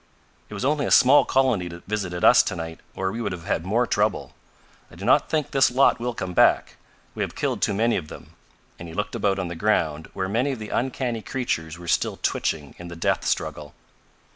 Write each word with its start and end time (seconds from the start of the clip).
"It 0.49 0.55
was 0.55 0.65
only 0.65 0.87
a 0.87 0.89
small 0.89 1.25
colony 1.25 1.67
that 1.67 1.85
visited 1.85 2.23
us 2.25 2.41
tonight 2.41 2.79
or 2.95 3.11
we 3.11 3.21
would 3.21 3.31
have 3.33 3.45
had 3.45 3.67
more 3.67 3.85
trouble. 3.85 4.33
I 4.89 4.95
do 4.95 5.05
not 5.05 5.29
think 5.29 5.51
this 5.51 5.69
lot 5.69 5.99
will 5.99 6.15
come 6.15 6.33
back. 6.33 6.77
We 7.13 7.21
have 7.21 7.35
killed 7.35 7.61
too 7.61 7.75
many 7.75 7.97
of 7.97 8.07
them," 8.07 8.33
and 8.79 8.87
he 8.87 8.95
looked 8.95 9.13
about 9.13 9.37
on 9.37 9.47
the 9.47 9.53
ground 9.55 10.09
where 10.13 10.27
many 10.27 10.53
of 10.53 10.57
the 10.57 10.69
uncanny 10.69 11.21
creatures 11.21 11.77
were 11.77 11.87
still 11.87 12.17
twitching 12.23 12.73
in 12.79 12.87
the 12.87 12.95
death 12.95 13.23
struggle. 13.27 13.75